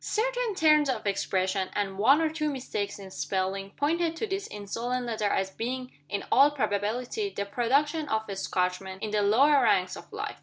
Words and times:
Certain 0.03 0.55
turns 0.55 0.89
of 0.89 1.05
expression, 1.05 1.69
and 1.75 1.95
one 1.99 2.21
or 2.21 2.29
two 2.31 2.49
mistakes 2.49 2.97
in 2.97 3.11
spelling, 3.11 3.69
pointed 3.69 4.15
to 4.15 4.25
this 4.25 4.47
insolent 4.47 5.05
letter 5.05 5.29
as 5.29 5.51
being, 5.51 5.91
in 6.09 6.23
all 6.31 6.49
probability, 6.49 7.29
the 7.37 7.45
production 7.45 8.09
of 8.09 8.23
a 8.27 8.35
Scotchman, 8.35 8.97
in 8.97 9.11
the 9.11 9.21
lower 9.21 9.61
ranks 9.61 9.95
of 9.95 10.11
life. 10.11 10.37